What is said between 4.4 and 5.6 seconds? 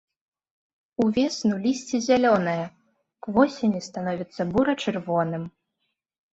бура-чырвоным.